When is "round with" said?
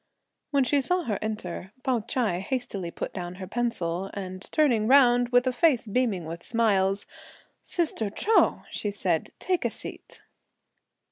4.87-5.45